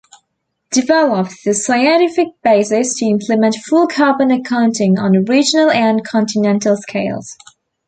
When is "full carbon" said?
3.63-4.31